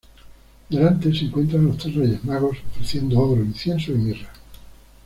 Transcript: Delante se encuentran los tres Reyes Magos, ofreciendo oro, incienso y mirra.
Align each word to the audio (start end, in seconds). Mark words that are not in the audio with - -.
Delante 0.67 1.13
se 1.13 1.25
encuentran 1.25 1.63
los 1.67 1.77
tres 1.77 1.93
Reyes 1.93 2.23
Magos, 2.25 2.57
ofreciendo 2.71 3.19
oro, 3.19 3.43
incienso 3.43 3.91
y 3.91 3.99
mirra. 3.99 4.31